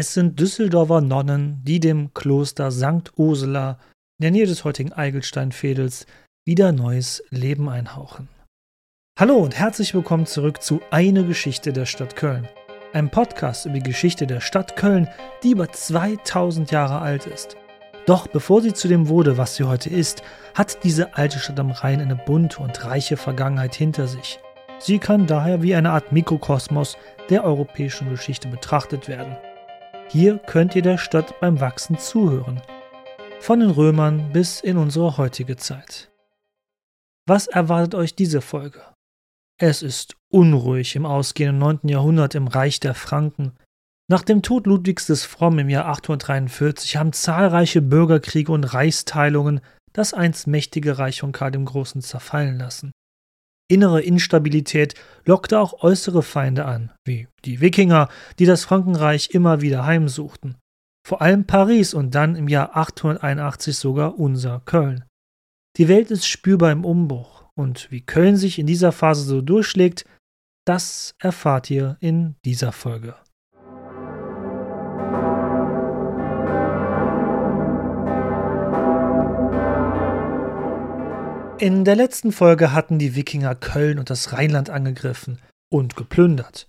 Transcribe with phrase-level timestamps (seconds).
[0.00, 3.10] Es sind Düsseldorfer Nonnen, die dem Kloster St.
[3.16, 3.80] Ursula
[4.20, 6.06] in der Nähe des heutigen Eigelsteinfädels
[6.46, 8.28] wieder neues Leben einhauchen.
[9.18, 12.46] Hallo und herzlich willkommen zurück zu Eine Geschichte der Stadt Köln,
[12.92, 15.08] einem Podcast über die Geschichte der Stadt Köln,
[15.42, 17.56] die über 2000 Jahre alt ist.
[18.06, 20.22] Doch bevor sie zu dem wurde, was sie heute ist,
[20.54, 24.38] hat diese alte Stadt am Rhein eine bunte und reiche Vergangenheit hinter sich.
[24.78, 26.96] Sie kann daher wie eine Art Mikrokosmos
[27.30, 29.36] der europäischen Geschichte betrachtet werden.
[30.10, 32.62] Hier könnt ihr der Stadt beim Wachsen zuhören.
[33.40, 36.10] Von den Römern bis in unsere heutige Zeit.
[37.26, 38.80] Was erwartet euch diese Folge?
[39.60, 41.80] Es ist unruhig im ausgehenden 9.
[41.88, 43.52] Jahrhundert im Reich der Franken.
[44.10, 49.60] Nach dem Tod Ludwigs des Fromm im Jahr 843 haben zahlreiche Bürgerkriege und Reichsteilungen
[49.92, 52.92] das einst mächtige Reich von Karl dem Großen zerfallen lassen.
[53.68, 54.94] Innere Instabilität
[55.26, 60.56] lockte auch äußere Feinde an, wie die Wikinger, die das Frankenreich immer wieder heimsuchten.
[61.06, 65.04] Vor allem Paris und dann im Jahr 881 sogar unser Köln.
[65.76, 70.06] Die Welt ist spürbar im Umbruch und wie Köln sich in dieser Phase so durchschlägt,
[70.66, 73.14] das erfahrt ihr in dieser Folge.
[81.60, 85.40] In der letzten Folge hatten die Wikinger Köln und das Rheinland angegriffen
[85.72, 86.68] und geplündert.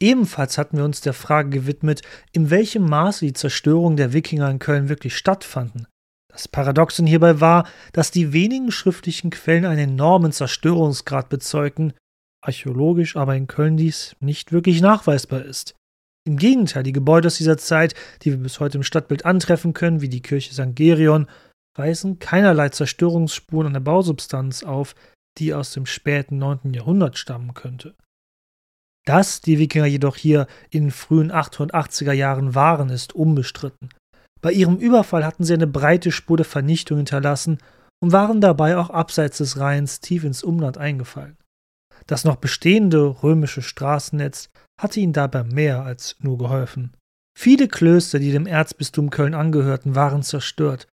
[0.00, 4.58] Ebenfalls hatten wir uns der Frage gewidmet, in welchem Maße die Zerstörung der Wikinger in
[4.58, 5.86] Köln wirklich stattfanden.
[6.28, 11.92] Das Paradoxon hierbei war, dass die wenigen schriftlichen Quellen einen enormen Zerstörungsgrad bezeugten,
[12.44, 15.76] archäologisch aber in Köln dies nicht wirklich nachweisbar ist.
[16.26, 20.00] Im Gegenteil, die Gebäude aus dieser Zeit, die wir bis heute im Stadtbild antreffen können,
[20.00, 20.74] wie die Kirche St.
[20.74, 21.28] Gerion
[21.78, 24.94] weisen keinerlei Zerstörungsspuren an der Bausubstanz auf,
[25.38, 26.72] die aus dem späten 9.
[26.72, 27.94] Jahrhundert stammen könnte.
[29.06, 33.90] Dass die Wikinger jedoch hier in den frühen 880er Jahren waren, ist unbestritten.
[34.40, 37.58] Bei ihrem Überfall hatten sie eine breite Spur der Vernichtung hinterlassen
[38.02, 41.36] und waren dabei auch abseits des Rheins tief ins Umland eingefallen.
[42.06, 44.50] Das noch bestehende römische Straßennetz
[44.80, 46.94] hatte ihnen dabei mehr als nur geholfen.
[47.38, 50.88] Viele Klöster, die dem Erzbistum Köln angehörten, waren zerstört,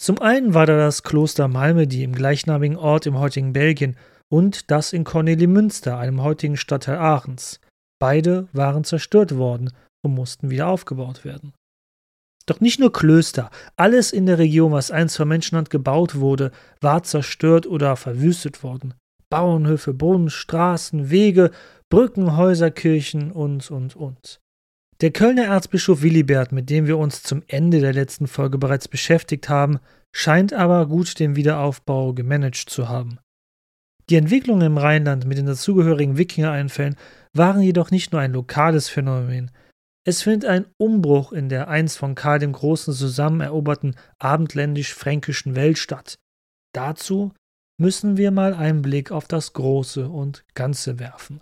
[0.00, 3.98] zum einen war da das Kloster Malmedy im gleichnamigen Ort im heutigen Belgien
[4.30, 7.60] und das in Cornelimünster, einem heutigen Stadtteil Aachens.
[8.00, 9.72] Beide waren zerstört worden
[10.02, 11.52] und mussten wieder aufgebaut werden.
[12.46, 16.50] Doch nicht nur Klöster, alles in der Region, was einst von Menschenhand gebaut wurde,
[16.80, 18.94] war zerstört oder verwüstet worden.
[19.28, 21.50] Bauernhöfe, Brunnen, Straßen, Wege,
[21.90, 24.39] Brücken, Häuser, Kirchen und, und, und.
[25.00, 29.48] Der Kölner Erzbischof Willibert, mit dem wir uns zum Ende der letzten Folge bereits beschäftigt
[29.48, 29.78] haben,
[30.12, 33.18] scheint aber gut den Wiederaufbau gemanagt zu haben.
[34.10, 36.96] Die Entwicklungen im Rheinland mit den dazugehörigen Wikinger-Einfällen
[37.32, 39.50] waren jedoch nicht nur ein lokales Phänomen.
[40.04, 45.78] Es findet ein Umbruch in der einst von Karl dem Großen zusammen eroberten abendländisch-fränkischen Welt
[45.78, 46.18] statt.
[46.74, 47.32] Dazu
[47.78, 51.40] müssen wir mal einen Blick auf das Große und Ganze werfen.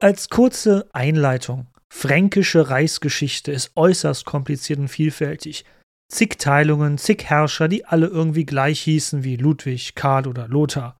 [0.00, 1.66] Als kurze Einleitung.
[1.92, 5.64] Fränkische Reichsgeschichte ist äußerst kompliziert und vielfältig.
[6.08, 10.96] Zig Teilungen, zig Herrscher, die alle irgendwie gleich hießen wie Ludwig, Karl oder Lothar.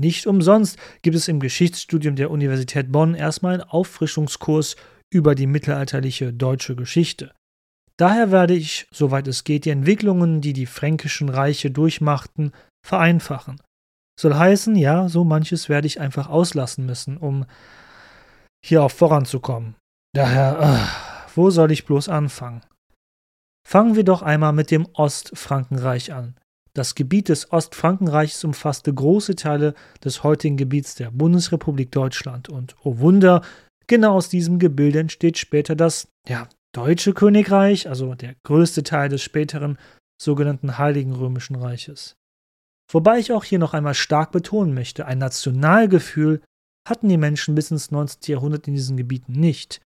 [0.00, 4.76] Nicht umsonst gibt es im Geschichtsstudium der Universität Bonn erstmal einen Auffrischungskurs
[5.12, 7.34] über die mittelalterliche deutsche Geschichte.
[7.98, 13.60] Daher werde ich, soweit es geht, die Entwicklungen, die die fränkischen Reiche durchmachten, vereinfachen.
[14.18, 17.44] Soll heißen, ja, so manches werde ich einfach auslassen müssen, um
[18.64, 19.76] hier auch voranzukommen.
[20.14, 22.62] Daher, äh, wo soll ich bloß anfangen?
[23.66, 26.36] Fangen wir doch einmal mit dem Ostfrankenreich an.
[26.74, 29.74] Das Gebiet des Ostfrankenreichs umfasste große Teile
[30.04, 33.42] des heutigen Gebiets der Bundesrepublik Deutschland und, oh Wunder,
[33.86, 39.22] genau aus diesem Gebilde entsteht später das, ja, Deutsche Königreich, also der größte Teil des
[39.22, 39.78] späteren
[40.20, 42.14] sogenannten Heiligen Römischen Reiches.
[42.90, 46.40] Wobei ich auch hier noch einmal stark betonen möchte, ein Nationalgefühl
[46.88, 48.32] hatten die Menschen bis ins 19.
[48.32, 49.80] Jahrhundert in diesen Gebieten nicht.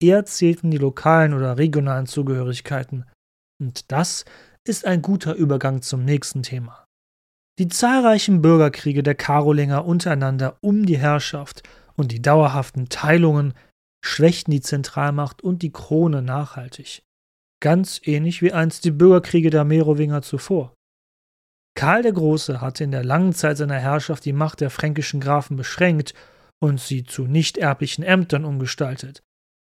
[0.00, 3.04] Eher zählten die lokalen oder regionalen Zugehörigkeiten.
[3.60, 4.24] Und das
[4.66, 6.84] ist ein guter Übergang zum nächsten Thema.
[7.58, 13.54] Die zahlreichen Bürgerkriege der Karolinger untereinander um die Herrschaft und die dauerhaften Teilungen
[14.04, 17.02] schwächten die Zentralmacht und die Krone nachhaltig.
[17.60, 20.72] Ganz ähnlich wie einst die Bürgerkriege der Merowinger zuvor.
[21.76, 25.56] Karl der Große hatte in der langen Zeit seiner Herrschaft die Macht der fränkischen Grafen
[25.56, 26.14] beschränkt
[26.60, 29.22] und sie zu nicht erblichen Ämtern umgestaltet.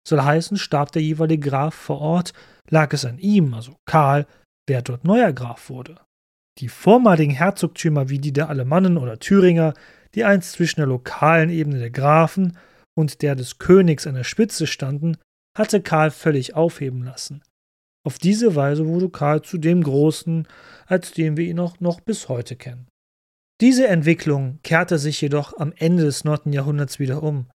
[0.07, 2.33] Soll heißen, starb der jeweilige Graf vor Ort,
[2.69, 4.27] lag es an ihm, also Karl,
[4.67, 5.99] wer dort neuer Graf wurde.
[6.59, 9.73] Die vormaligen Herzogtümer wie die der Alemannen oder Thüringer,
[10.13, 12.57] die einst zwischen der lokalen Ebene der Grafen
[12.95, 15.17] und der des Königs an der Spitze standen,
[15.57, 17.43] hatte Karl völlig aufheben lassen.
[18.05, 20.47] Auf diese Weise wurde Karl zu dem Großen,
[20.85, 22.87] als den wir ihn auch noch bis heute kennen.
[23.61, 26.51] Diese Entwicklung kehrte sich jedoch am Ende des 9.
[26.51, 27.47] Jahrhunderts wieder um.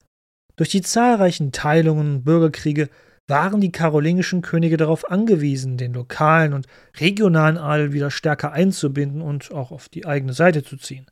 [0.56, 2.88] Durch die zahlreichen Teilungen und Bürgerkriege
[3.28, 6.66] waren die karolingischen Könige darauf angewiesen, den lokalen und
[6.98, 11.06] regionalen Adel wieder stärker einzubinden und auch auf die eigene Seite zu ziehen.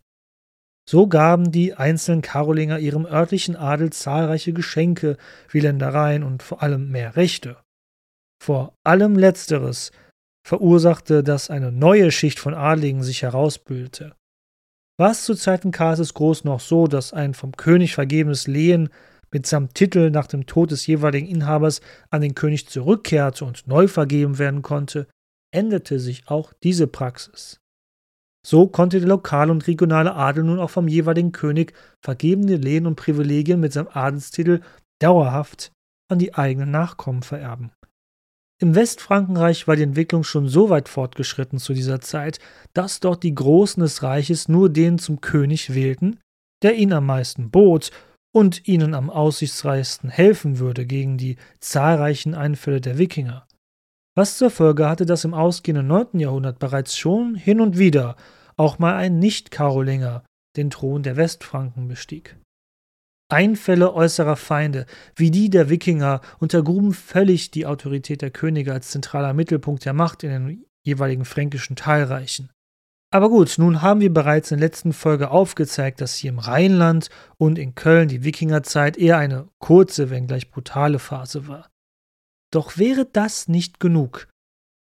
[0.88, 5.16] So gaben die einzelnen Karolinger ihrem örtlichen Adel zahlreiche Geschenke
[5.50, 7.56] wie Ländereien und vor allem mehr Rechte.
[8.42, 9.90] Vor allem letzteres
[10.46, 14.14] verursachte, dass eine neue Schicht von Adligen sich herausbildete.
[14.98, 18.88] War es zu Zeiten Karls Groß noch so, dass ein vom König vergebenes Lehen
[19.30, 24.38] mitsamt Titel nach dem Tod des jeweiligen Inhabers an den König zurückkehrte und neu vergeben
[24.38, 25.06] werden konnte,
[25.52, 27.60] änderte sich auch diese Praxis.
[28.46, 32.96] So konnte der lokale und regionale Adel nun auch vom jeweiligen König vergebene Lehen und
[32.96, 34.60] Privilegien mit seinem Adelstitel
[35.02, 35.72] dauerhaft
[36.08, 37.72] an die eigenen Nachkommen vererben.
[38.58, 42.38] Im Westfrankenreich war die Entwicklung schon so weit fortgeschritten zu dieser Zeit,
[42.72, 46.20] dass dort die Großen des Reiches nur den zum König wählten,
[46.62, 47.90] der ihnen am meisten bot
[48.34, 53.46] und ihnen am aussichtsreichsten helfen würde gegen die zahlreichen Einfälle der Wikinger.
[54.14, 56.20] Was zur Folge hatte, dass im ausgehenden 9.
[56.20, 58.16] Jahrhundert bereits schon hin und wieder
[58.56, 60.24] auch mal ein Nicht-Karolinger
[60.56, 62.36] den Thron der Westfranken bestieg.
[63.28, 64.86] Einfälle äußerer Feinde,
[65.16, 70.22] wie die der Wikinger, untergruben völlig die Autorität der Könige als zentraler Mittelpunkt der Macht
[70.22, 72.50] in den jeweiligen fränkischen Teilreichen.
[73.12, 77.08] Aber gut, nun haben wir bereits in der letzten Folge aufgezeigt, dass hier im Rheinland
[77.38, 81.70] und in Köln die Wikingerzeit eher eine kurze, wenngleich brutale Phase war.
[82.52, 84.28] Doch wäre das nicht genug,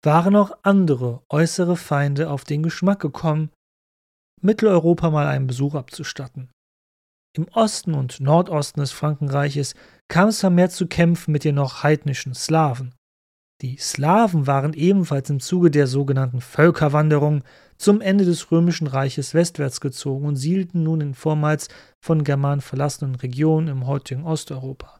[0.03, 3.51] waren auch andere äußere Feinde auf den Geschmack gekommen,
[4.41, 6.49] Mitteleuropa mal einen Besuch abzustatten.
[7.33, 9.73] Im Osten und Nordosten des Frankenreiches
[10.09, 12.93] kam es vermehrt zu Kämpfen mit den noch heidnischen Slawen.
[13.61, 17.43] Die Slawen waren ebenfalls im Zuge der sogenannten Völkerwanderung
[17.77, 21.69] zum Ende des römischen Reiches westwärts gezogen und siedelten nun in vormals
[22.03, 24.99] von Germanen verlassenen Regionen im heutigen Osteuropa.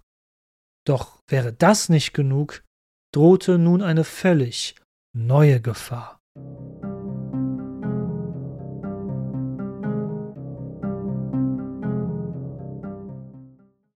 [0.86, 2.63] Doch wäre das nicht genug,
[3.13, 4.75] drohte nun eine völlig
[5.13, 6.20] neue Gefahr.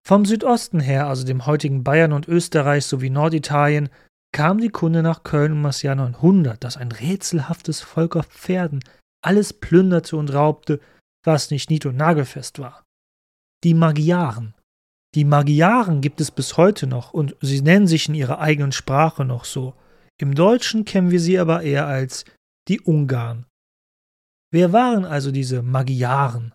[0.08, 3.90] Vom Südosten her, also dem heutigen Bayern und Österreich sowie Norditalien,
[4.32, 8.84] kam die Kunde nach Köln um das Jahr 900, dass ein rätselhaftes Volk auf Pferden
[9.24, 10.80] alles plünderte und raubte,
[11.24, 12.84] was nicht nied- und nagelfest war.
[13.64, 14.54] Die Magyaren.
[15.16, 19.26] Die Magyaren gibt es bis heute noch und sie nennen sich in ihrer eigenen Sprache
[19.26, 19.74] noch so.
[20.20, 22.26] Im Deutschen kennen wir sie aber eher als
[22.68, 23.48] die Ungarn.
[24.52, 26.54] Wer waren also diese Magyaren?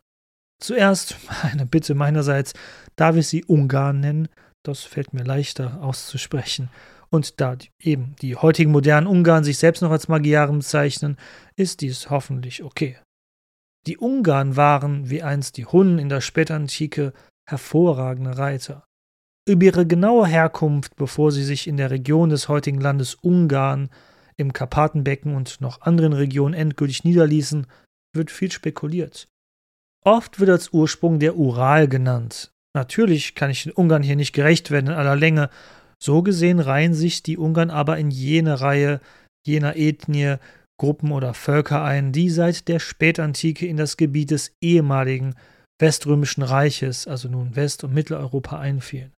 [0.61, 2.53] Zuerst eine Bitte meinerseits,
[2.97, 4.29] darf ich sie Ungarn nennen,
[4.62, 6.69] das fällt mir leichter auszusprechen.
[7.09, 11.17] Und da eben die heutigen modernen Ungarn sich selbst noch als Magyaren bezeichnen,
[11.57, 12.99] ist dies hoffentlich okay.
[13.87, 17.13] Die Ungarn waren, wie einst die Hunnen in der Spätantike,
[17.49, 18.85] hervorragende Reiter.
[19.49, 23.89] Über ihre genaue Herkunft, bevor sie sich in der Region des heutigen Landes Ungarn,
[24.37, 27.67] im Karpatenbecken und noch anderen Regionen endgültig niederließen,
[28.15, 29.29] wird viel spekuliert.
[30.05, 32.52] Oft wird als Ursprung der Ural genannt.
[32.75, 35.51] Natürlich kann ich den Ungarn hier nicht gerecht werden in aller Länge.
[36.03, 39.01] So gesehen reihen sich die Ungarn aber in jene Reihe
[39.46, 40.36] jener Ethnie,
[40.79, 45.34] Gruppen oder Völker ein, die seit der Spätantike in das Gebiet des ehemaligen
[45.79, 49.13] Weströmischen Reiches, also nun West- und Mitteleuropa, einfielen.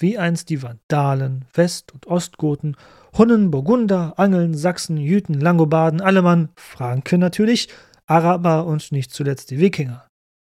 [0.00, 2.76] Wie einst die Vandalen, West- und Ostgoten,
[3.16, 7.68] Hunnen, Burgunder, Angeln, Sachsen, Jüten, Langobarden, Allemann, Franken natürlich,
[8.06, 10.06] Araber und nicht zuletzt die Wikinger.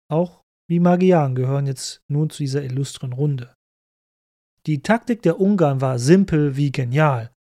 [0.09, 3.55] Auch die Magyaren gehören jetzt nun zu dieser illustren Runde.
[4.67, 7.31] Die Taktik der Ungarn war simpel wie genial.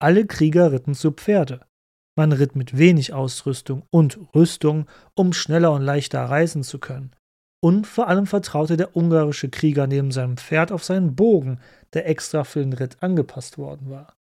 [0.00, 1.66] Alle Krieger ritten zu Pferde.
[2.14, 7.14] Man ritt mit wenig Ausrüstung und Rüstung, um schneller und leichter reisen zu können.
[7.60, 11.60] Und vor allem vertraute der ungarische Krieger neben seinem Pferd auf seinen Bogen,
[11.94, 14.17] der extra für den Ritt angepasst worden war.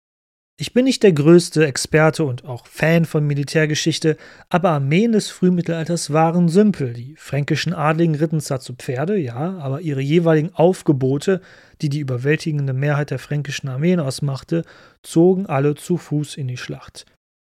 [0.59, 4.17] Ich bin nicht der größte Experte und auch Fan von Militärgeschichte,
[4.49, 6.93] aber Armeen des Frühmittelalters waren simpel.
[6.93, 11.41] Die fränkischen Adligen ritten zwar zu Pferde, ja, aber ihre jeweiligen Aufgebote,
[11.83, 14.63] die die überwältigende Mehrheit der fränkischen Armeen ausmachte,
[15.03, 17.05] zogen alle zu Fuß in die Schlacht.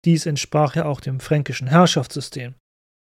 [0.06, 2.54] Dies entsprach ja auch dem fränkischen Herrschaftssystem.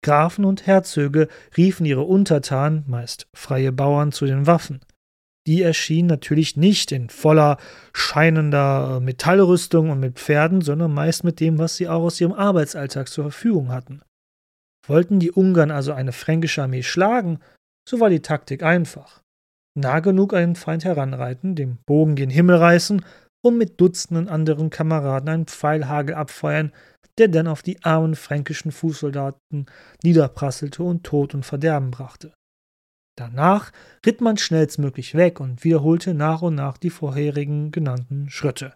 [0.05, 4.79] Grafen und Herzöge riefen ihre Untertanen, meist freie Bauern, zu den Waffen
[5.48, 7.57] die erschien natürlich nicht in voller
[7.93, 12.33] scheinender äh, Metallrüstung und mit Pferden, sondern meist mit dem, was sie auch aus ihrem
[12.33, 14.01] Arbeitsalltag zur Verfügung hatten.
[14.88, 17.39] Wollten die Ungarn also eine fränkische Armee schlagen,
[17.88, 19.21] So war die Taktik einfach.
[19.75, 23.03] Nah genug an den Feind heranreiten, den Bogen gen Himmel reißen
[23.43, 26.71] und mit Dutzenden anderen Kameraden einen Pfeilhagel abfeuern,
[27.17, 29.65] der dann auf die armen fränkischen Fußsoldaten
[30.03, 32.31] niederprasselte und Tod und Verderben brachte.
[33.18, 33.72] Danach
[34.06, 38.74] ritt man schnellstmöglich weg und wiederholte nach und nach die vorherigen genannten Schritte.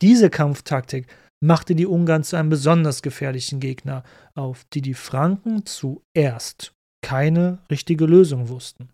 [0.00, 1.06] Diese Kampftaktik
[1.40, 8.06] machte die Ungarn zu einem besonders gefährlichen Gegner, auf die die Franken zuerst keine richtige
[8.06, 8.90] Lösung wussten.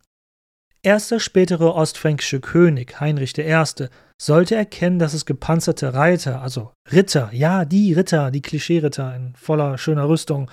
[0.83, 3.65] Erst der spätere ostfränkische König Heinrich I.
[4.17, 9.77] sollte erkennen, dass es gepanzerte Reiter, also Ritter, ja, die Ritter, die Klischeeritter in voller
[9.77, 10.51] schöner Rüstung,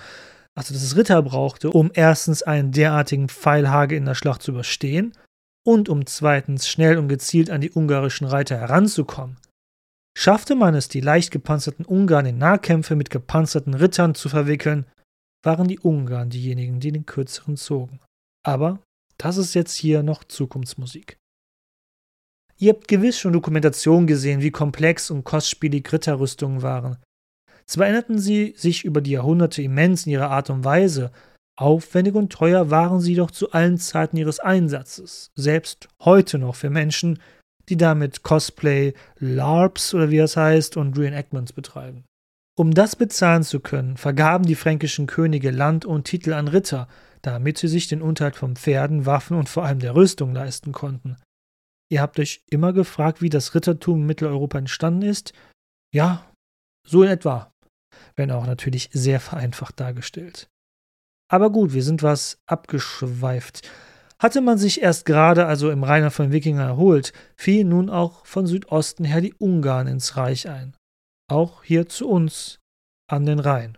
[0.56, 5.12] also dass es Ritter brauchte, um erstens einen derartigen Pfeilhage in der Schlacht zu überstehen
[5.64, 9.36] und um zweitens schnell und gezielt an die ungarischen Reiter heranzukommen.
[10.16, 14.86] Schaffte man es, die leicht gepanzerten Ungarn in Nahkämpfe mit gepanzerten Rittern zu verwickeln,
[15.44, 18.00] waren die Ungarn diejenigen, die den kürzeren zogen.
[18.42, 18.80] Aber
[19.18, 21.18] das ist jetzt hier noch Zukunftsmusik.
[22.58, 26.96] Ihr habt gewiss schon Dokumentationen gesehen, wie komplex und kostspielig Ritterrüstungen waren.
[27.68, 31.10] Zwar änderten sie sich über die Jahrhunderte immens in ihrer Art und Weise,
[31.58, 36.70] aufwendig und teuer waren sie doch zu allen Zeiten ihres Einsatzes, selbst heute noch für
[36.70, 37.18] Menschen,
[37.68, 42.04] die damit Cosplay, LARPs oder wie das heißt und Reenactments betreiben.
[42.58, 46.88] Um das bezahlen zu können, vergaben die fränkischen Könige Land und Titel an Ritter,
[47.22, 51.16] damit sie sich den Unterhalt von Pferden, Waffen und vor allem der Rüstung leisten konnten.
[51.90, 55.32] Ihr habt euch immer gefragt, wie das Rittertum in Mitteleuropa entstanden ist?
[55.92, 56.24] Ja,
[56.86, 57.52] so in etwa.
[58.14, 60.48] Wenn auch natürlich sehr vereinfacht dargestellt.
[61.28, 63.68] Aber gut, wir sind was abgeschweift.
[64.18, 68.46] Hatte man sich erst gerade, also im Rheinland von Wikingern erholt, fielen nun auch von
[68.46, 70.74] Südosten her die Ungarn ins Reich ein.
[71.28, 72.60] Auch hier zu uns
[73.08, 73.76] an den Rhein.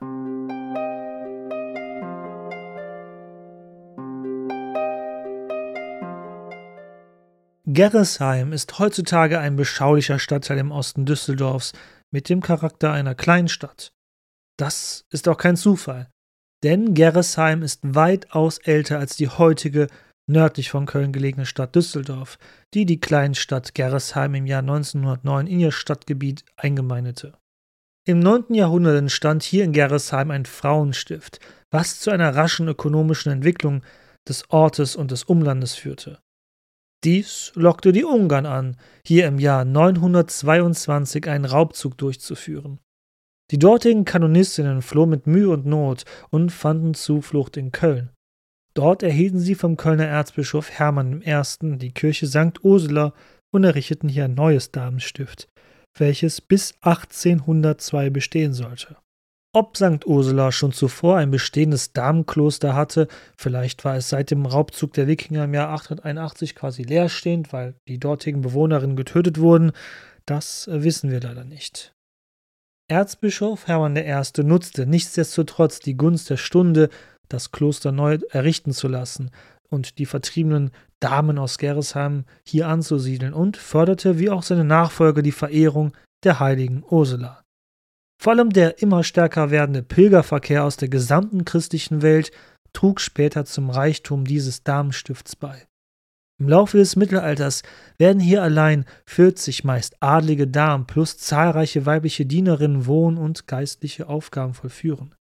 [7.70, 11.74] Gerresheim ist heutzutage ein beschaulicher Stadtteil im Osten Düsseldorfs
[12.10, 13.92] mit dem Charakter einer Kleinstadt.
[14.58, 16.10] Das ist auch kein Zufall,
[16.64, 19.86] denn Gerresheim ist weitaus älter als die heutige
[20.28, 22.38] nördlich von Köln gelegene Stadt Düsseldorf,
[22.74, 27.38] die die Kleinstadt Gerresheim im Jahr 1909 in ihr Stadtgebiet eingemeindete.
[28.06, 28.54] Im 9.
[28.54, 33.82] Jahrhundert entstand hier in Gerresheim ein Frauenstift, was zu einer raschen ökonomischen Entwicklung
[34.28, 36.18] des Ortes und des Umlandes führte.
[37.04, 42.80] Dies lockte die Ungarn an, hier im Jahr 922 einen Raubzug durchzuführen.
[43.50, 48.10] Die dortigen Kanonistinnen flohen mit Mühe und Not und fanden Zuflucht in Köln.
[48.74, 51.42] Dort erhielten sie vom Kölner Erzbischof Hermann I.
[51.78, 52.62] die Kirche St.
[52.62, 53.14] Ursula
[53.50, 55.48] und errichteten hier ein neues Damenstift,
[55.96, 58.96] welches bis 1802 bestehen sollte.
[59.54, 60.06] Ob St.
[60.06, 65.44] Ursula schon zuvor ein bestehendes Damenkloster hatte, vielleicht war es seit dem Raubzug der Wikinger
[65.44, 69.72] im Jahr 881 quasi leerstehend, weil die dortigen Bewohnerinnen getötet wurden,
[70.26, 71.94] das wissen wir leider nicht.
[72.90, 74.42] Erzbischof Hermann I.
[74.42, 76.88] nutzte nichtsdestotrotz die Gunst der Stunde,
[77.28, 79.30] das Kloster neu errichten zu lassen
[79.68, 85.32] und die vertriebenen Damen aus Gerresheim hier anzusiedeln und förderte wie auch seine Nachfolger die
[85.32, 85.92] Verehrung
[86.24, 87.42] der heiligen Ursula.
[88.20, 92.32] Vor allem der immer stärker werdende Pilgerverkehr aus der gesamten christlichen Welt
[92.72, 95.66] trug später zum Reichtum dieses Damenstifts bei.
[96.40, 97.62] Im Laufe des Mittelalters
[97.98, 104.54] werden hier allein 40 meist adlige Damen plus zahlreiche weibliche Dienerinnen wohnen und geistliche Aufgaben
[104.54, 105.14] vollführen.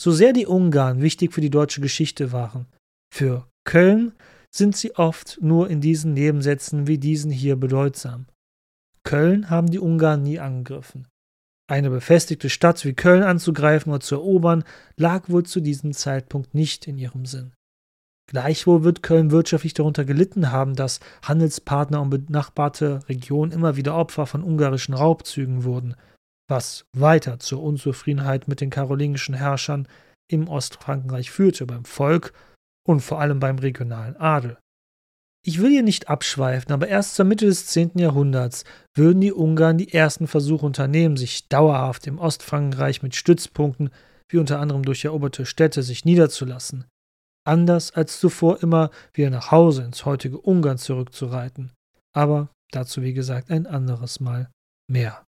[0.00, 2.66] So sehr die Ungarn wichtig für die deutsche Geschichte waren,
[3.14, 4.12] für Köln
[4.50, 8.26] sind sie oft nur in diesen Nebensätzen wie diesen hier bedeutsam.
[9.04, 11.08] Köln haben die Ungarn nie angegriffen.
[11.68, 14.64] Eine befestigte Stadt wie Köln anzugreifen oder zu erobern,
[14.96, 17.52] lag wohl zu diesem Zeitpunkt nicht in ihrem Sinn.
[18.28, 24.26] Gleichwohl wird Köln wirtschaftlich darunter gelitten haben, dass Handelspartner und benachbarte Regionen immer wieder Opfer
[24.26, 25.94] von ungarischen Raubzügen wurden,
[26.48, 29.86] was weiter zur Unzufriedenheit mit den karolingischen Herrschern
[30.28, 32.32] im Ostfrankenreich führte beim Volk
[32.86, 34.58] und vor allem beim regionalen Adel.
[35.44, 37.92] Ich will hier nicht abschweifen, aber erst zur Mitte des 10.
[37.98, 38.64] Jahrhunderts
[38.96, 43.90] würden die Ungarn die ersten Versuche unternehmen, sich dauerhaft im Ostfrankenreich mit Stützpunkten,
[44.28, 46.86] wie unter anderem durch eroberte Städte, sich niederzulassen.
[47.46, 51.70] Anders als zuvor immer wieder nach Hause ins heutige Ungarn zurückzureiten.
[52.12, 54.50] Aber dazu, wie gesagt, ein anderes Mal
[54.90, 55.22] mehr.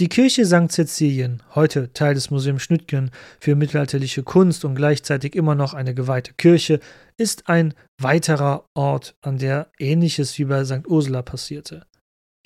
[0.00, 0.70] Die Kirche St.
[0.70, 6.34] Cäcilien, heute Teil des Museums Schnüttgen für mittelalterliche Kunst und gleichzeitig immer noch eine geweihte
[6.34, 6.78] Kirche,
[7.16, 10.86] ist ein weiterer Ort, an der ähnliches wie bei St.
[10.86, 11.87] Ursula passierte.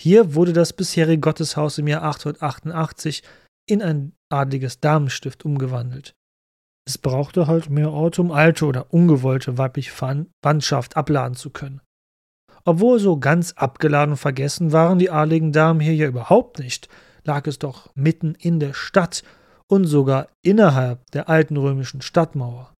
[0.02, 3.22] Hier wurde das bisherige Gotteshaus im Jahr 888
[3.68, 6.16] in ein adliges Damenstift umgewandelt.
[6.84, 11.82] Es brauchte halt mehr Orte, um alte oder ungewollte weibliche Verwandtschaft abladen zu können.
[12.64, 16.88] Obwohl so ganz abgeladen und vergessen waren die adligen Damen hier ja überhaupt nicht,
[17.22, 19.22] lag es doch mitten in der Stadt
[19.68, 22.74] und sogar innerhalb der alten römischen Stadtmauer.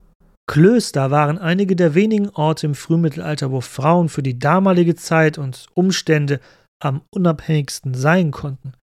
[0.51, 5.69] Klöster waren einige der wenigen Orte im Frühmittelalter, wo Frauen für die damalige Zeit und
[5.75, 6.41] Umstände
[6.85, 8.75] am unabhängigsten sein konnten.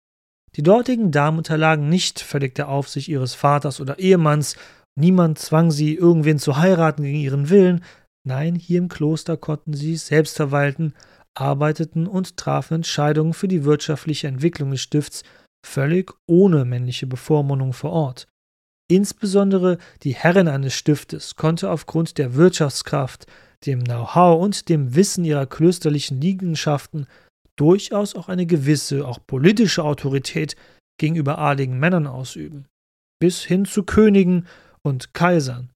[0.54, 4.56] Die dortigen Damen unterlagen nicht völlig der Aufsicht ihres Vaters oder Ehemanns,
[4.98, 7.84] niemand zwang sie, irgendwen zu heiraten gegen ihren Willen,
[8.26, 10.94] nein, hier im Kloster konnten sie selbst verwalten,
[11.34, 15.22] arbeiteten und trafen Entscheidungen für die wirtschaftliche Entwicklung des Stifts
[15.64, 18.28] völlig ohne männliche Bevormundung vor Ort.
[18.90, 23.26] Insbesondere die Herrin eines Stiftes konnte aufgrund der Wirtschaftskraft,
[23.66, 27.06] dem Know-how und dem Wissen ihrer klösterlichen Liegenschaften
[27.58, 30.56] durchaus auch eine gewisse, auch politische Autorität
[30.98, 32.66] gegenüber adligen Männern ausüben,
[33.20, 34.46] bis hin zu Königen
[34.82, 35.70] und Kaisern.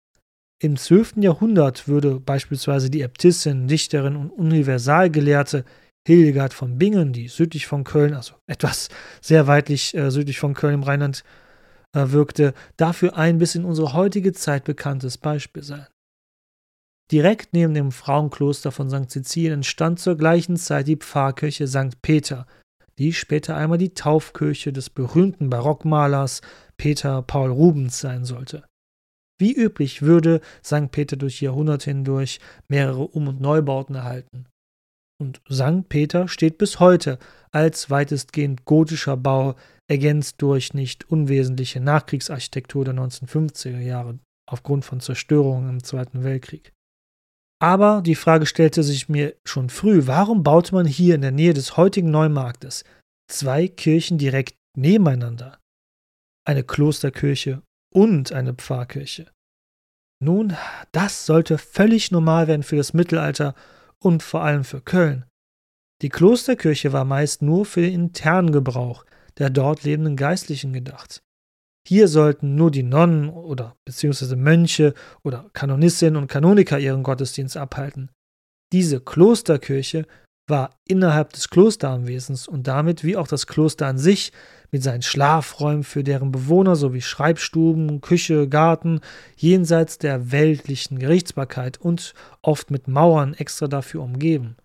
[0.61, 1.18] Im 12.
[1.18, 5.64] Jahrhundert würde beispielsweise die Äbtissin, Dichterin und Universalgelehrte
[6.06, 8.88] Hildegard von Bingen, die südlich von Köln, also etwas
[9.20, 11.23] sehr weitlich äh, südlich von Köln im Rheinland
[11.94, 15.87] äh, wirkte, dafür ein bis in unsere heutige Zeit bekanntes Beispiel sein.
[17.11, 19.11] Direkt neben dem Frauenkloster von St.
[19.11, 22.03] Sizilien entstand zur gleichen Zeit die Pfarrkirche St.
[22.03, 22.47] Peter,
[22.99, 26.43] die später einmal die Taufkirche des berühmten Barockmalers
[26.77, 28.65] Peter Paul Rubens sein sollte.
[29.41, 30.91] Wie üblich würde St.
[30.91, 34.47] Peter durch Jahrhunderte hindurch mehrere Um- und Neubauten erhalten.
[35.21, 35.88] Und St.
[35.88, 37.19] Peter steht bis heute
[37.50, 39.55] als weitestgehend gotischer Bau,
[39.88, 46.73] ergänzt durch nicht unwesentliche Nachkriegsarchitektur der 1950er Jahre aufgrund von Zerstörungen im Zweiten Weltkrieg.
[47.61, 51.55] Aber die Frage stellte sich mir schon früh, warum baut man hier in der Nähe
[51.55, 52.85] des heutigen Neumarktes
[53.31, 55.59] zwei Kirchen direkt nebeneinander?
[56.47, 57.62] Eine Klosterkirche
[57.93, 59.31] und eine Pfarrkirche.
[60.23, 60.56] Nun,
[60.93, 63.54] das sollte völlig normal werden für das Mittelalter
[64.02, 65.25] und vor allem für Köln.
[66.02, 69.04] Die Klosterkirche war meist nur für den internen Gebrauch
[69.39, 71.23] der dort lebenden Geistlichen gedacht.
[71.89, 78.11] Hier sollten nur die Nonnen oder beziehungsweise Mönche oder Kanonissinnen und Kanoniker ihren Gottesdienst abhalten.
[78.75, 80.05] Diese Klosterkirche
[80.47, 84.33] war innerhalb des Klosteranwesens und damit wie auch das Kloster an sich
[84.71, 89.01] mit seinen Schlafräumen für deren Bewohner sowie Schreibstuben, Küche, Garten
[89.39, 94.59] jenseits der weltlichen Gerichtsbarkeit und oft mit Mauern extra dafür umgeben.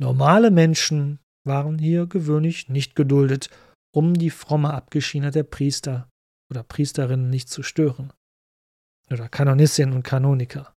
[0.00, 3.50] Normale Menschen waren hier gewöhnlich nicht geduldet,
[3.92, 6.08] um die fromme Abgeschiedenheit der Priester
[6.52, 8.12] oder Priesterinnen nicht zu stören.
[9.10, 10.74] Oder Kanonissinnen und Kanoniker.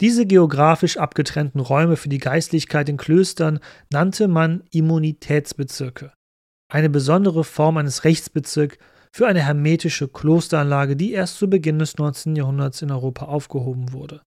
[0.00, 6.12] Diese geografisch abgetrennten Räume für die Geistlichkeit in Klöstern nannte man Immunitätsbezirke
[6.74, 8.78] eine besondere Form eines Rechtsbezirks
[9.12, 12.34] für eine hermetische Klosteranlage, die erst zu Beginn des 19.
[12.34, 14.22] Jahrhunderts in Europa aufgehoben wurde.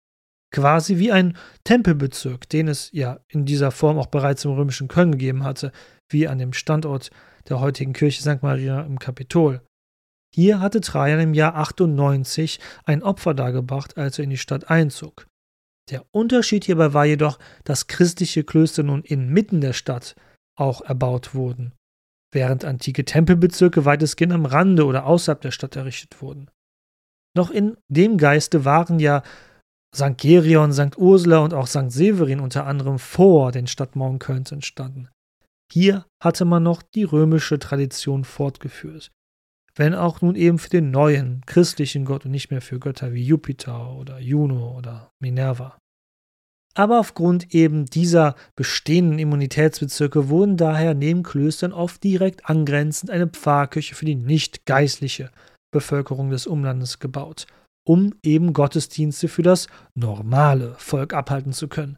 [0.52, 5.14] Quasi wie ein Tempelbezirk, den es ja in dieser Form auch bereits im römischen Köln
[5.14, 5.72] gegeben hatte,
[6.10, 7.12] wie an dem Standort
[7.48, 8.44] der heutigen Kirche St.
[8.44, 9.62] Maria im Kapitol.
[10.34, 15.28] Hier hatte Trajan im Jahr 98 ein Opfer dargebracht, als er in die Stadt einzog.
[15.92, 20.16] Der Unterschied hierbei war jedoch, dass christliche Klöster nun inmitten der Stadt
[20.58, 21.74] auch erbaut wurden
[22.34, 26.50] während antike Tempelbezirke weitestgehend am Rande oder außerhalb der Stadt errichtet wurden.
[27.36, 29.24] Noch in dem Geiste waren ja
[29.96, 30.18] St.
[30.18, 30.98] Gerion, St.
[30.98, 31.92] Ursula und auch St.
[31.92, 35.10] Severin unter anderem vor den Stadtmauern Kölns entstanden.
[35.72, 39.12] Hier hatte man noch die römische Tradition fortgeführt,
[39.76, 43.24] wenn auch nun eben für den neuen christlichen Gott und nicht mehr für Götter wie
[43.24, 45.78] Jupiter oder Juno oder Minerva.
[46.76, 53.94] Aber aufgrund eben dieser bestehenden Immunitätsbezirke wurden daher neben Klöstern oft direkt angrenzend eine Pfarrkirche
[53.94, 55.30] für die nicht geistliche
[55.72, 57.46] Bevölkerung des Umlandes gebaut,
[57.86, 61.98] um eben Gottesdienste für das normale Volk abhalten zu können.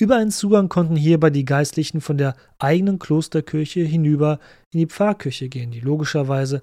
[0.00, 4.40] Über einen Zugang konnten hierbei die Geistlichen von der eigenen Klosterkirche hinüber
[4.72, 6.62] in die Pfarrkirche gehen, die logischerweise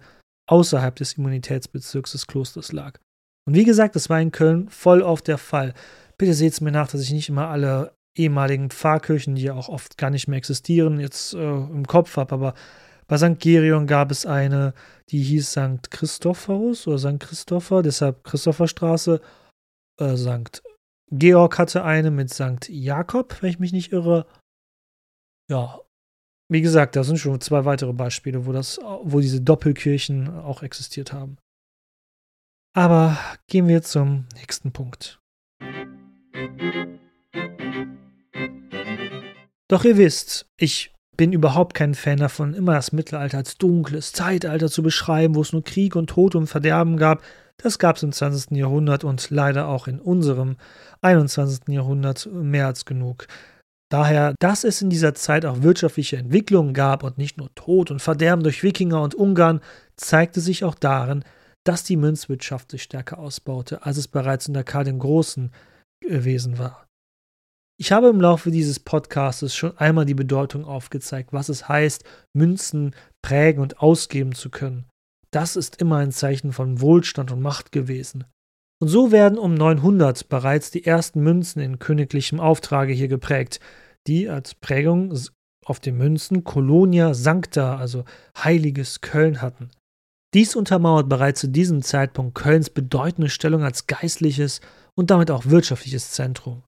[0.49, 2.99] außerhalb des Immunitätsbezirks des Klosters lag.
[3.47, 5.73] Und wie gesagt, das war in Köln voll oft der Fall.
[6.17, 9.69] Bitte seht es mir nach, dass ich nicht immer alle ehemaligen Pfarrkirchen, die ja auch
[9.69, 12.53] oft gar nicht mehr existieren, jetzt äh, im Kopf habe, aber
[13.07, 13.39] bei St.
[13.39, 14.73] Gerion gab es eine,
[15.09, 15.89] die hieß St.
[15.89, 17.19] Christophorus oder St.
[17.19, 19.19] Christopher, deshalb Christopherstraße.
[19.99, 20.61] Äh, St.
[21.11, 22.69] Georg hatte eine mit St.
[22.69, 24.27] Jakob, wenn ich mich nicht irre.
[25.49, 25.79] Ja,
[26.49, 31.13] wie gesagt, da sind schon zwei weitere Beispiele, wo, das, wo diese Doppelkirchen auch existiert
[31.13, 31.37] haben.
[32.75, 35.19] Aber gehen wir zum nächsten Punkt.
[39.67, 44.69] Doch ihr wisst, ich bin überhaupt kein Fan davon, immer das Mittelalter als dunkles Zeitalter
[44.69, 47.21] zu beschreiben, wo es nur Krieg und Tod und Verderben gab.
[47.57, 48.51] Das gab es im 20.
[48.51, 50.55] Jahrhundert und leider auch in unserem
[51.01, 51.67] 21.
[51.67, 53.27] Jahrhundert mehr als genug.
[53.91, 58.01] Daher, dass es in dieser Zeit auch wirtschaftliche Entwicklungen gab und nicht nur Tod und
[58.01, 59.61] Verderben durch Wikinger und Ungarn,
[59.97, 61.23] zeigte sich auch darin,
[61.65, 65.51] dass die Münzwirtschaft sich stärker ausbaute, als es bereits unter Karl dem Großen
[66.01, 66.85] gewesen war.
[67.79, 72.03] Ich habe im Laufe dieses Podcasts schon einmal die Bedeutung aufgezeigt, was es heißt,
[72.35, 74.85] Münzen prägen und ausgeben zu können.
[75.31, 78.25] Das ist immer ein Zeichen von Wohlstand und Macht gewesen.
[78.81, 83.59] Und so werden um 900 bereits die ersten Münzen in königlichem Auftrage hier geprägt,
[84.07, 85.13] die als Prägung
[85.65, 88.05] auf den Münzen Colonia Sancta, also
[88.37, 89.69] heiliges Köln hatten.
[90.33, 94.61] Dies untermauert bereits zu diesem Zeitpunkt Kölns bedeutende Stellung als geistliches
[94.95, 96.63] und damit auch wirtschaftliches Zentrum,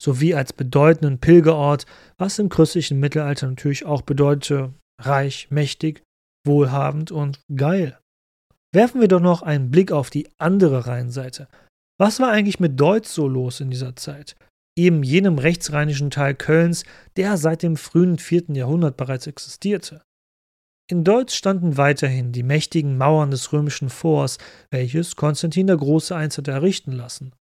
[0.00, 1.86] sowie als bedeutenden Pilgerort,
[2.18, 6.02] was im christlichen Mittelalter natürlich auch bedeutete reich, mächtig,
[6.46, 7.98] wohlhabend und geil.
[8.74, 11.48] Werfen wir doch noch einen Blick auf die andere Rheinseite.
[11.98, 14.36] Was war eigentlich mit Deutz so los in dieser Zeit?
[14.78, 16.84] Eben jenem rechtsrheinischen Teil Kölns,
[17.16, 18.54] der seit dem frühen 4.
[18.54, 20.02] Jahrhundert bereits existierte.
[20.88, 24.38] In Deutz standen weiterhin die mächtigen Mauern des römischen Forts,
[24.70, 27.34] welches Konstantin der Große einst hatte errichten lassen.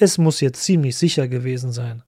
[0.00, 2.02] Es muss jetzt ziemlich sicher gewesen sein.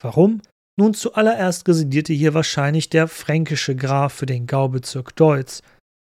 [0.00, 0.40] Warum?
[0.78, 5.62] Nun zuallererst residierte hier wahrscheinlich der fränkische Graf für den Gaubezirk Deutz.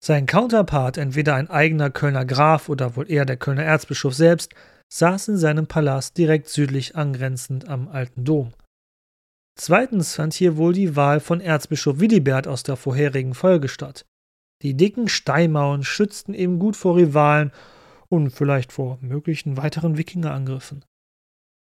[0.02, 4.54] Sein Counterpart, entweder ein eigener Kölner Graf oder wohl eher der Kölner Erzbischof selbst,
[4.92, 8.52] saß in seinem Palast direkt südlich angrenzend am alten Dom.
[9.58, 14.04] Zweitens fand hier wohl die Wahl von Erzbischof Willibert aus der vorherigen Folge statt.
[14.62, 17.52] Die dicken Steinmauern schützten eben gut vor Rivalen
[18.08, 20.84] und vielleicht vor möglichen weiteren Wikingerangriffen.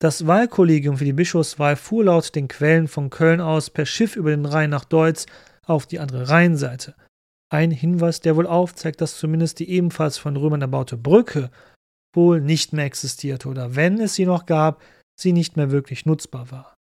[0.00, 4.30] Das Wahlkollegium für die Bischofswahl fuhr laut den Quellen von Köln aus per Schiff über
[4.30, 5.26] den Rhein nach Deutz
[5.66, 6.94] auf die andere Rheinseite.
[7.52, 11.50] Ein Hinweis, der wohl aufzeigt, dass zumindest die ebenfalls von Römern erbaute Brücke
[12.14, 14.82] wohl nicht mehr existierte oder wenn es sie noch gab,
[15.18, 16.76] sie nicht mehr wirklich nutzbar war.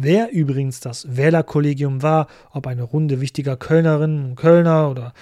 [0.00, 5.12] Wer übrigens das Wählerkollegium war, ob eine Runde wichtiger Kölnerinnen und Kölner oder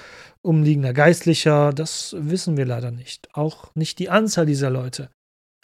[0.43, 3.35] umliegender Geistlicher, das wissen wir leider nicht.
[3.35, 5.09] Auch nicht die Anzahl dieser Leute.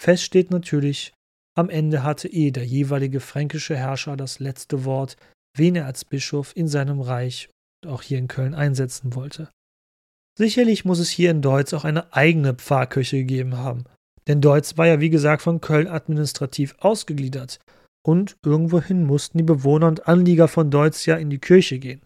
[0.01, 1.13] Fest steht natürlich,
[1.55, 5.17] am Ende hatte eh der jeweilige fränkische Herrscher das letzte Wort,
[5.55, 7.51] wen er als Bischof in seinem Reich
[7.87, 9.51] auch hier in Köln einsetzen wollte.
[10.39, 13.85] Sicherlich muss es hier in Deutz auch eine eigene Pfarrkirche gegeben haben,
[14.27, 17.59] denn Deutz war ja wie gesagt von Köln administrativ ausgegliedert
[18.05, 22.03] und irgendwohin mussten die Bewohner und Anlieger von Deutz ja in die Kirche gehen.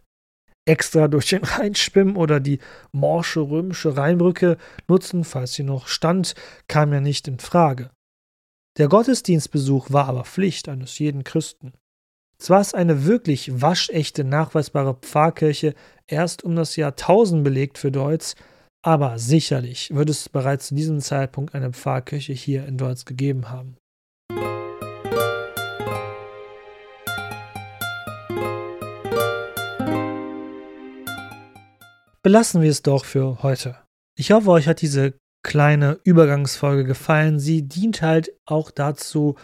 [0.68, 2.58] Extra durch den Rhein schwimmen oder die
[2.92, 4.58] morsche römische Rheinbrücke
[4.88, 6.34] nutzen, falls sie noch stand,
[6.66, 7.90] kam ja nicht in Frage.
[8.76, 11.72] Der Gottesdienstbesuch war aber Pflicht eines jeden Christen.
[12.38, 15.75] Zwar ist eine wirklich waschechte, nachweisbare Pfarrkirche
[16.07, 18.35] erst um das Jahr 1000 belegt für Deutz,
[18.83, 23.77] aber sicherlich wird es bereits zu diesem Zeitpunkt eine Pfarrkirche hier in Deutz gegeben haben.
[32.27, 33.77] belassen wir es doch für heute.
[34.18, 37.38] Ich hoffe, euch hat diese kleine Übergangsfolge gefallen.
[37.38, 39.37] Sie dient halt auch dazu,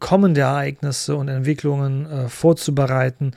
[0.00, 3.32] kommende Ereignisse und Entwicklungen äh, vorzubereiten.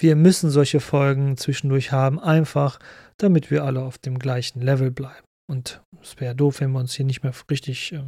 [0.00, 2.78] Wir müssen solche Folgen zwischendurch haben, einfach
[3.18, 5.26] damit wir alle auf dem gleichen Level bleiben.
[5.50, 8.02] Und es wäre doof, wenn wir uns hier nicht mehr richtig äh,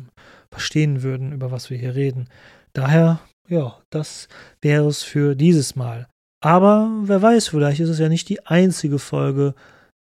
[0.50, 2.28] verstehen würden, über was wir hier reden.
[2.72, 4.28] Daher, ja, das
[4.60, 6.06] wäre es für dieses Mal.
[6.42, 9.54] Aber wer weiß, vielleicht ist es ja nicht die einzige Folge,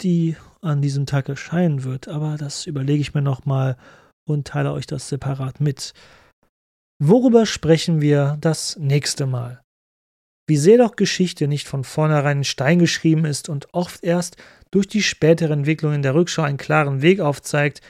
[0.01, 2.07] die an diesem Tag erscheinen wird.
[2.07, 3.77] Aber das überlege ich mir nochmal
[4.25, 5.93] und teile euch das separat mit.
[7.01, 9.61] Worüber sprechen wir das nächste Mal?
[10.47, 14.37] Wie sehr doch Geschichte nicht von vornherein in Stein geschrieben ist und oft erst
[14.71, 17.81] durch die spätere Entwicklung in der Rückschau einen klaren Weg aufzeigt,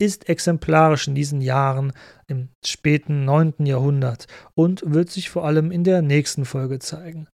[0.00, 1.92] ist exemplarisch in diesen Jahren
[2.26, 3.66] im späten 9.
[3.66, 7.28] Jahrhundert und wird sich vor allem in der nächsten Folge zeigen.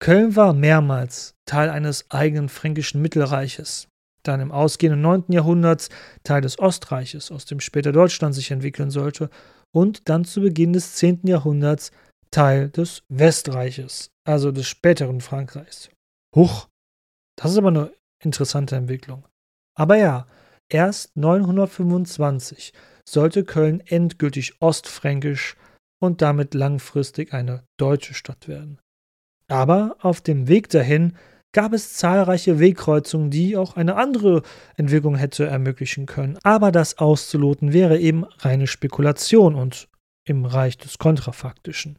[0.00, 3.88] Köln war mehrmals Teil eines eigenen fränkischen Mittelreiches,
[4.22, 5.24] dann im ausgehenden 9.
[5.28, 5.88] Jahrhundert
[6.24, 9.30] Teil des Ostreiches, aus dem später Deutschland sich entwickeln sollte,
[9.74, 11.22] und dann zu Beginn des 10.
[11.24, 11.90] Jahrhunderts
[12.30, 15.90] Teil des Westreiches, also des späteren Frankreichs.
[16.34, 16.68] Huch,
[17.36, 19.24] das ist aber eine interessante Entwicklung.
[19.76, 20.26] Aber ja,
[20.68, 22.72] erst 925
[23.08, 25.56] sollte Köln endgültig ostfränkisch
[26.00, 28.80] und damit langfristig eine deutsche Stadt werden.
[29.48, 31.16] Aber auf dem Weg dahin
[31.54, 34.42] gab es zahlreiche Wegkreuzungen, die auch eine andere
[34.76, 36.38] Entwicklung hätte ermöglichen können.
[36.42, 39.88] Aber das auszuloten wäre eben reine Spekulation und
[40.26, 41.98] im Reich des Kontrafaktischen.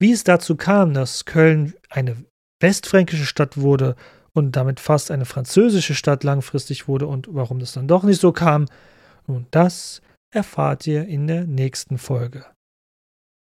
[0.00, 2.16] Wie es dazu kam, dass Köln eine
[2.60, 3.94] westfränkische Stadt wurde
[4.32, 8.32] und damit fast eine französische Stadt langfristig wurde und warum das dann doch nicht so
[8.32, 8.66] kam.
[9.26, 10.00] Nun, das
[10.34, 12.46] erfahrt ihr in der nächsten Folge.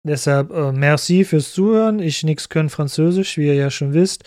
[0.07, 1.99] Deshalb äh, merci fürs Zuhören.
[1.99, 4.23] Ich nix können Französisch, wie ihr ja schon wisst.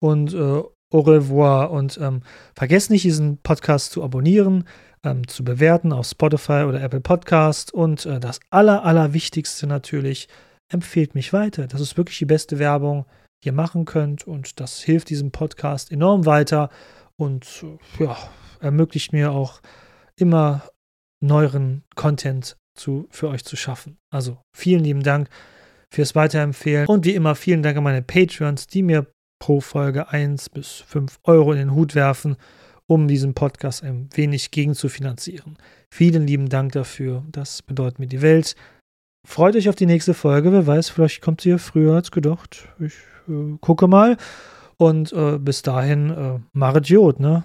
[0.00, 1.70] Und äh, au revoir.
[1.70, 2.22] Und ähm,
[2.54, 4.64] vergesst nicht, diesen Podcast zu abonnieren,
[5.02, 7.72] ähm, zu bewerten auf Spotify oder Apple Podcast.
[7.72, 10.28] Und äh, das Aller, Allerwichtigste natürlich,
[10.68, 11.66] empfehlt mich weiter.
[11.66, 13.06] Das ist wirklich die beste Werbung,
[13.42, 14.26] die ihr machen könnt.
[14.26, 16.70] Und das hilft diesem Podcast enorm weiter
[17.16, 17.64] und
[17.98, 18.16] äh, ja,
[18.60, 19.60] ermöglicht mir auch
[20.16, 20.68] immer
[21.20, 23.98] neueren Content zu, für euch zu schaffen.
[24.10, 25.28] Also vielen lieben Dank
[25.92, 29.06] fürs Weiterempfehlen und wie immer vielen Dank an meine Patreons, die mir
[29.38, 32.36] pro Folge 1 bis 5 Euro in den Hut werfen,
[32.86, 35.56] um diesen Podcast ein wenig gegen zu finanzieren.
[35.90, 37.24] Vielen lieben Dank dafür.
[37.30, 38.54] Das bedeutet mir die Welt.
[39.26, 40.52] Freut euch auf die nächste Folge.
[40.52, 42.68] Wer weiß, vielleicht kommt sie ja früher als gedacht.
[42.78, 42.94] Ich
[43.28, 44.16] äh, gucke mal.
[44.78, 47.44] Und äh, bis dahin, äh, Maradiot, ne?